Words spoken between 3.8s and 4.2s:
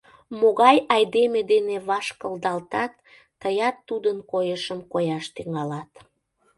тудын